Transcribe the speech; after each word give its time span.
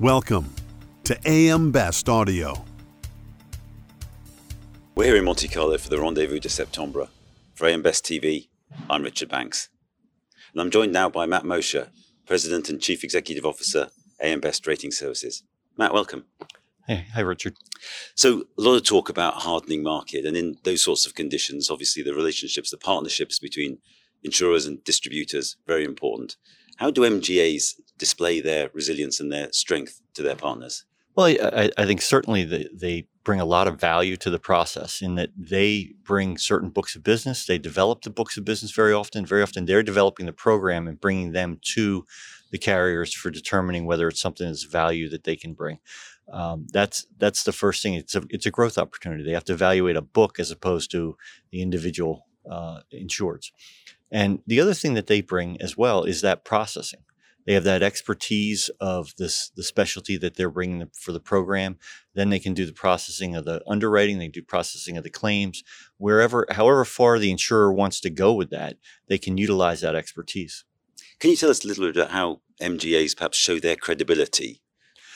Welcome 0.00 0.54
to 1.02 1.18
AM 1.26 1.72
Best 1.72 2.08
Audio. 2.08 2.64
We're 4.94 5.06
here 5.06 5.16
in 5.16 5.24
Monte 5.24 5.48
Carlo 5.48 5.76
for 5.76 5.88
the 5.88 5.98
Rendezvous 5.98 6.38
de 6.38 6.48
Septembre. 6.48 7.08
For 7.56 7.66
AM 7.66 7.82
Best 7.82 8.04
TV, 8.04 8.46
I'm 8.88 9.02
Richard 9.02 9.28
Banks. 9.28 9.70
And 10.52 10.60
I'm 10.60 10.70
joined 10.70 10.92
now 10.92 11.08
by 11.08 11.26
Matt 11.26 11.44
Mosher, 11.44 11.88
President 12.26 12.68
and 12.68 12.80
Chief 12.80 13.02
Executive 13.02 13.44
Officer, 13.44 13.88
AM 14.22 14.38
Best 14.38 14.68
Rating 14.68 14.92
Services. 14.92 15.42
Matt, 15.76 15.92
welcome. 15.92 16.26
Hey, 16.86 17.06
hi, 17.12 17.20
Richard. 17.22 17.56
So, 18.14 18.44
a 18.56 18.62
lot 18.62 18.76
of 18.76 18.84
talk 18.84 19.08
about 19.08 19.34
hardening 19.34 19.82
market, 19.82 20.24
and 20.24 20.36
in 20.36 20.58
those 20.62 20.80
sorts 20.80 21.06
of 21.06 21.16
conditions, 21.16 21.72
obviously 21.72 22.04
the 22.04 22.14
relationships, 22.14 22.70
the 22.70 22.78
partnerships 22.78 23.40
between 23.40 23.78
insurers 24.22 24.64
and 24.64 24.84
distributors, 24.84 25.56
very 25.66 25.84
important. 25.84 26.36
How 26.76 26.92
do 26.92 27.00
MGAs 27.00 27.74
display 27.98 28.40
their 28.40 28.70
resilience 28.72 29.20
and 29.20 29.32
their 29.32 29.48
strength 29.52 30.00
to 30.14 30.22
their 30.22 30.36
partners? 30.36 30.84
Well, 31.16 31.26
I, 31.26 31.70
I 31.76 31.84
think 31.84 32.00
certainly 32.00 32.44
they, 32.44 32.68
they 32.72 33.08
bring 33.24 33.40
a 33.40 33.44
lot 33.44 33.66
of 33.66 33.80
value 33.80 34.16
to 34.18 34.30
the 34.30 34.38
process 34.38 35.02
in 35.02 35.16
that 35.16 35.30
they 35.36 35.94
bring 36.04 36.38
certain 36.38 36.70
books 36.70 36.94
of 36.94 37.02
business. 37.02 37.44
They 37.44 37.58
develop 37.58 38.02
the 38.02 38.10
books 38.10 38.36
of 38.36 38.44
business 38.44 38.70
very 38.70 38.92
often. 38.92 39.26
Very 39.26 39.42
often, 39.42 39.64
they're 39.64 39.82
developing 39.82 40.26
the 40.26 40.32
program 40.32 40.86
and 40.86 41.00
bringing 41.00 41.32
them 41.32 41.58
to 41.74 42.06
the 42.52 42.58
carriers 42.58 43.12
for 43.12 43.30
determining 43.30 43.84
whether 43.84 44.06
it's 44.06 44.20
something 44.20 44.46
that's 44.46 44.62
value 44.62 45.08
that 45.08 45.24
they 45.24 45.36
can 45.36 45.54
bring. 45.54 45.78
Um, 46.32 46.66
that's 46.72 47.06
that's 47.18 47.42
the 47.42 47.52
first 47.52 47.82
thing. 47.82 47.94
It's 47.94 48.14
a 48.14 48.22
it's 48.30 48.46
a 48.46 48.50
growth 48.50 48.78
opportunity. 48.78 49.24
They 49.24 49.32
have 49.32 49.44
to 49.44 49.54
evaluate 49.54 49.96
a 49.96 50.02
book 50.02 50.38
as 50.38 50.50
opposed 50.50 50.90
to 50.92 51.16
the 51.50 51.62
individual 51.62 52.26
uh, 52.48 52.80
insureds. 52.94 53.50
And 54.10 54.40
the 54.46 54.60
other 54.60 54.74
thing 54.74 54.94
that 54.94 55.06
they 55.06 55.20
bring 55.20 55.60
as 55.60 55.76
well 55.76 56.04
is 56.04 56.20
that 56.20 56.44
processing. 56.44 57.00
They 57.48 57.54
have 57.54 57.64
that 57.64 57.82
expertise 57.82 58.68
of 58.78 59.14
this 59.16 59.48
the 59.56 59.62
specialty 59.62 60.18
that 60.18 60.36
they're 60.36 60.50
bringing 60.50 60.86
for 60.92 61.12
the 61.12 61.18
program. 61.18 61.78
Then 62.14 62.28
they 62.28 62.38
can 62.38 62.52
do 62.52 62.66
the 62.66 62.74
processing 62.74 63.34
of 63.34 63.46
the 63.46 63.62
underwriting. 63.66 64.18
They 64.18 64.28
do 64.28 64.42
processing 64.42 64.98
of 64.98 65.02
the 65.02 65.08
claims. 65.08 65.64
Wherever, 65.96 66.46
however 66.50 66.84
far 66.84 67.18
the 67.18 67.30
insurer 67.30 67.72
wants 67.72 68.02
to 68.02 68.10
go 68.10 68.34
with 68.34 68.50
that, 68.50 68.76
they 69.08 69.16
can 69.16 69.38
utilize 69.38 69.80
that 69.80 69.94
expertise. 69.94 70.66
Can 71.20 71.30
you 71.30 71.36
tell 71.36 71.48
us 71.48 71.64
a 71.64 71.68
little 71.68 71.86
bit 71.86 71.96
about 71.96 72.10
how 72.10 72.42
MGAs 72.60 73.16
perhaps 73.16 73.38
show 73.38 73.58
their 73.58 73.76
credibility 73.76 74.60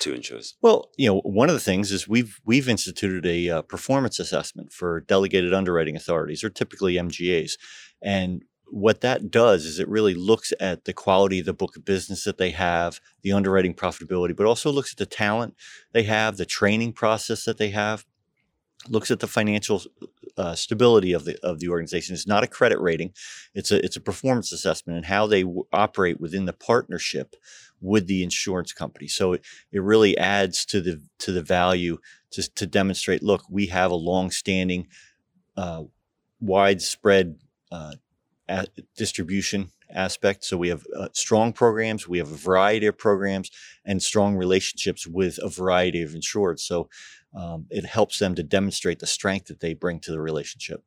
to 0.00 0.14
insurers? 0.14 0.54
Well, 0.62 0.88
you 0.96 1.08
know, 1.08 1.20
one 1.20 1.50
of 1.50 1.54
the 1.54 1.60
things 1.60 1.92
is 1.92 2.08
we've 2.08 2.40
we've 2.46 2.66
instituted 2.66 3.26
a 3.26 3.50
uh, 3.50 3.60
performance 3.60 4.18
assessment 4.18 4.72
for 4.72 5.02
delegated 5.02 5.52
underwriting 5.52 5.96
authorities, 5.96 6.42
or 6.42 6.48
typically 6.48 6.94
MGAs, 6.94 7.58
and 8.02 8.42
what 8.72 9.02
that 9.02 9.30
does 9.30 9.66
is 9.66 9.78
it 9.78 9.88
really 9.88 10.14
looks 10.14 10.50
at 10.58 10.86
the 10.86 10.94
quality 10.94 11.40
of 11.40 11.46
the 11.46 11.52
book 11.52 11.76
of 11.76 11.84
business 11.84 12.24
that 12.24 12.38
they 12.38 12.50
have, 12.50 13.00
the 13.20 13.30
underwriting 13.30 13.74
profitability, 13.74 14.34
but 14.34 14.46
also 14.46 14.72
looks 14.72 14.92
at 14.92 14.98
the 14.98 15.04
talent 15.04 15.54
they 15.92 16.04
have, 16.04 16.38
the 16.38 16.46
training 16.46 16.94
process 16.94 17.44
that 17.44 17.58
they 17.58 17.68
have, 17.68 18.06
looks 18.88 19.10
at 19.10 19.20
the 19.20 19.26
financial 19.26 19.82
uh, 20.38 20.54
stability 20.54 21.12
of 21.12 21.26
the 21.26 21.38
of 21.42 21.60
the 21.60 21.68
organization. 21.68 22.14
It's 22.14 22.26
not 22.26 22.44
a 22.44 22.48
credit 22.48 22.80
rating; 22.80 23.12
it's 23.54 23.70
a 23.70 23.84
it's 23.84 23.96
a 23.96 24.00
performance 24.00 24.52
assessment 24.52 24.96
and 24.96 25.06
how 25.06 25.26
they 25.26 25.42
w- 25.42 25.64
operate 25.72 26.18
within 26.18 26.46
the 26.46 26.54
partnership 26.54 27.36
with 27.82 28.06
the 28.06 28.22
insurance 28.22 28.72
company. 28.72 29.06
So 29.06 29.34
it, 29.34 29.44
it 29.70 29.82
really 29.82 30.16
adds 30.16 30.64
to 30.66 30.80
the 30.80 31.02
to 31.18 31.30
the 31.30 31.42
value 31.42 31.98
to 32.30 32.50
to 32.54 32.66
demonstrate. 32.66 33.22
Look, 33.22 33.44
we 33.50 33.66
have 33.66 33.90
a 33.90 33.96
long 33.96 34.30
standing, 34.30 34.88
uh, 35.58 35.82
widespread 36.40 37.36
uh, 37.70 37.96
distribution 38.96 39.70
aspect. 39.94 40.44
So 40.44 40.56
we 40.56 40.68
have 40.68 40.84
uh, 40.96 41.08
strong 41.12 41.52
programs, 41.52 42.08
we 42.08 42.18
have 42.18 42.30
a 42.30 42.36
variety 42.36 42.86
of 42.86 42.98
programs, 42.98 43.50
and 43.84 44.02
strong 44.02 44.36
relationships 44.36 45.06
with 45.06 45.38
a 45.42 45.48
variety 45.48 46.02
of 46.02 46.10
insureds. 46.10 46.60
So 46.60 46.88
um, 47.34 47.66
it 47.70 47.86
helps 47.86 48.18
them 48.18 48.34
to 48.34 48.42
demonstrate 48.42 48.98
the 48.98 49.06
strength 49.06 49.46
that 49.46 49.60
they 49.60 49.74
bring 49.74 50.00
to 50.00 50.10
the 50.10 50.20
relationship. 50.20 50.82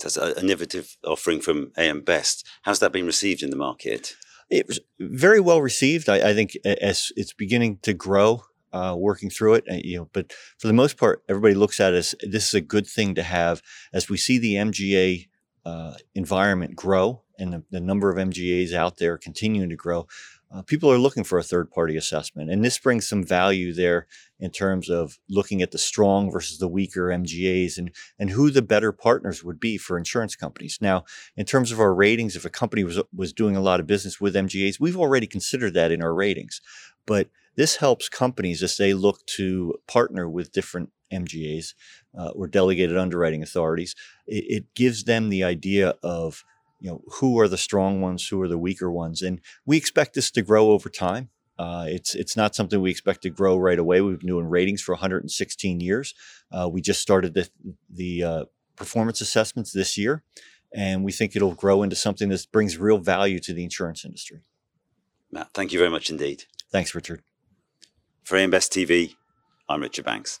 That's 0.00 0.16
an 0.16 0.34
innovative 0.38 0.96
offering 1.04 1.40
from 1.40 1.72
AM 1.76 2.00
Best. 2.00 2.46
How's 2.62 2.80
that 2.80 2.92
been 2.92 3.06
received 3.06 3.42
in 3.42 3.50
the 3.50 3.56
market? 3.56 4.16
It 4.50 4.66
was 4.66 4.80
very 4.98 5.40
well 5.40 5.62
received. 5.62 6.08
I, 6.08 6.30
I 6.30 6.34
think 6.34 6.56
as 6.64 7.12
it's 7.16 7.32
beginning 7.32 7.78
to 7.82 7.94
grow, 7.94 8.42
uh, 8.72 8.94
working 8.98 9.30
through 9.30 9.54
it. 9.54 9.64
You 9.68 9.98
know, 9.98 10.08
but 10.12 10.32
for 10.58 10.66
the 10.66 10.72
most 10.72 10.96
part, 10.96 11.22
everybody 11.28 11.54
looks 11.54 11.80
at 11.80 11.94
it 11.94 11.98
as 11.98 12.14
this 12.22 12.48
is 12.48 12.54
a 12.54 12.60
good 12.60 12.86
thing 12.86 13.14
to 13.14 13.22
have. 13.22 13.62
As 13.92 14.08
we 14.08 14.16
see 14.16 14.38
the 14.38 14.54
MGA 14.54 15.28
uh, 15.64 15.94
environment 16.14 16.76
grow 16.76 17.22
and 17.38 17.52
the, 17.52 17.64
the, 17.70 17.80
number 17.80 18.10
of 18.10 18.16
MGAs 18.16 18.72
out 18.72 18.98
there 18.98 19.18
continuing 19.18 19.70
to 19.70 19.76
grow, 19.76 20.06
uh, 20.54 20.62
people 20.62 20.90
are 20.90 20.98
looking 20.98 21.24
for 21.24 21.38
a 21.38 21.42
third 21.42 21.70
party 21.70 21.96
assessment. 21.96 22.48
And 22.48 22.64
this 22.64 22.78
brings 22.78 23.08
some 23.08 23.24
value 23.24 23.72
there 23.72 24.06
in 24.38 24.50
terms 24.50 24.88
of 24.88 25.18
looking 25.28 25.62
at 25.62 25.72
the 25.72 25.78
strong 25.78 26.30
versus 26.30 26.58
the 26.58 26.68
weaker 26.68 27.08
MGAs 27.08 27.76
and, 27.76 27.90
and 28.18 28.30
who 28.30 28.50
the 28.50 28.62
better 28.62 28.92
partners 28.92 29.42
would 29.42 29.58
be 29.58 29.76
for 29.76 29.98
insurance 29.98 30.36
companies. 30.36 30.78
Now, 30.80 31.04
in 31.36 31.44
terms 31.44 31.72
of 31.72 31.80
our 31.80 31.92
ratings, 31.92 32.36
if 32.36 32.44
a 32.44 32.50
company 32.50 32.84
was, 32.84 33.02
was 33.12 33.32
doing 33.32 33.56
a 33.56 33.60
lot 33.60 33.80
of 33.80 33.88
business 33.88 34.20
with 34.20 34.36
MGAs, 34.36 34.78
we've 34.78 34.96
already 34.96 35.26
considered 35.26 35.74
that 35.74 35.90
in 35.90 36.02
our 36.02 36.14
ratings. 36.14 36.60
But 37.04 37.30
this 37.56 37.76
helps 37.76 38.08
companies 38.08 38.62
as 38.62 38.76
they 38.76 38.94
look 38.94 39.26
to 39.26 39.74
partner 39.88 40.28
with 40.28 40.52
different 40.52 40.90
MGAs 41.12 41.74
uh, 42.18 42.28
or 42.28 42.46
delegated 42.46 42.96
underwriting 42.96 43.42
authorities. 43.42 43.94
It, 44.26 44.44
it, 44.48 44.74
gives 44.74 45.04
them 45.04 45.28
the 45.28 45.44
idea 45.44 45.94
of 46.02 46.44
you 46.84 46.90
know 46.90 47.02
who 47.14 47.40
are 47.40 47.48
the 47.48 47.56
strong 47.56 48.02
ones, 48.02 48.28
who 48.28 48.40
are 48.42 48.48
the 48.48 48.58
weaker 48.58 48.90
ones, 48.92 49.22
and 49.22 49.40
we 49.64 49.78
expect 49.78 50.14
this 50.14 50.30
to 50.32 50.42
grow 50.42 50.70
over 50.70 50.90
time. 50.90 51.30
Uh, 51.58 51.86
it's 51.88 52.14
it's 52.14 52.36
not 52.36 52.54
something 52.54 52.78
we 52.82 52.90
expect 52.90 53.22
to 53.22 53.30
grow 53.30 53.56
right 53.56 53.78
away. 53.78 54.02
We've 54.02 54.18
been 54.18 54.28
doing 54.28 54.50
ratings 54.50 54.82
for 54.82 54.92
116 54.92 55.80
years. 55.80 56.12
Uh, 56.52 56.68
we 56.70 56.82
just 56.82 57.00
started 57.00 57.32
the 57.32 57.48
the 57.88 58.22
uh, 58.22 58.44
performance 58.76 59.22
assessments 59.22 59.72
this 59.72 59.96
year, 59.96 60.24
and 60.74 61.02
we 61.02 61.10
think 61.10 61.34
it'll 61.34 61.54
grow 61.54 61.82
into 61.82 61.96
something 61.96 62.28
that 62.28 62.46
brings 62.52 62.76
real 62.76 62.98
value 62.98 63.38
to 63.40 63.54
the 63.54 63.64
insurance 63.64 64.04
industry. 64.04 64.42
Matt, 65.32 65.54
thank 65.54 65.72
you 65.72 65.78
very 65.78 65.90
much 65.90 66.10
indeed. 66.10 66.44
Thanks, 66.70 66.94
Richard. 66.94 67.22
For 68.24 68.36
AM 68.36 68.50
TV, 68.50 69.14
I'm 69.70 69.80
Richard 69.80 70.04
Banks. 70.04 70.40